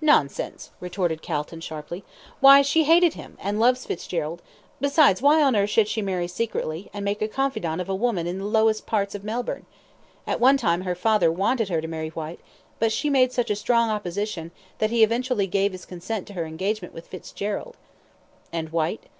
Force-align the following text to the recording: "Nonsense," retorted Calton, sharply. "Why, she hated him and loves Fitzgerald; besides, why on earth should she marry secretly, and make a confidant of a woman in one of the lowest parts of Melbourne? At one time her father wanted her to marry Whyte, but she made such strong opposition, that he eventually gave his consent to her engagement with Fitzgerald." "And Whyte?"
"Nonsense," 0.00 0.70
retorted 0.80 1.22
Calton, 1.22 1.60
sharply. 1.60 2.02
"Why, 2.40 2.60
she 2.60 2.82
hated 2.82 3.14
him 3.14 3.38
and 3.40 3.60
loves 3.60 3.86
Fitzgerald; 3.86 4.42
besides, 4.80 5.22
why 5.22 5.40
on 5.44 5.54
earth 5.54 5.70
should 5.70 5.86
she 5.86 6.02
marry 6.02 6.26
secretly, 6.26 6.90
and 6.92 7.04
make 7.04 7.22
a 7.22 7.28
confidant 7.28 7.80
of 7.80 7.88
a 7.88 7.94
woman 7.94 8.26
in 8.26 8.38
one 8.38 8.46
of 8.46 8.52
the 8.52 8.58
lowest 8.58 8.84
parts 8.86 9.14
of 9.14 9.22
Melbourne? 9.22 9.66
At 10.26 10.40
one 10.40 10.56
time 10.56 10.80
her 10.80 10.96
father 10.96 11.30
wanted 11.30 11.68
her 11.68 11.80
to 11.80 11.86
marry 11.86 12.08
Whyte, 12.08 12.40
but 12.80 12.90
she 12.90 13.08
made 13.08 13.30
such 13.30 13.56
strong 13.56 13.90
opposition, 13.90 14.50
that 14.78 14.90
he 14.90 15.04
eventually 15.04 15.46
gave 15.46 15.70
his 15.70 15.84
consent 15.86 16.26
to 16.26 16.32
her 16.32 16.46
engagement 16.46 16.92
with 16.92 17.06
Fitzgerald." 17.06 17.76
"And 18.52 18.70
Whyte?" 18.70 19.04